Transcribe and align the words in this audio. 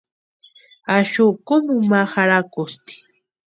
Axu 0.95 1.23
kúmu 1.47 1.75
ma 1.89 2.01
jarhakusti. 2.11 2.95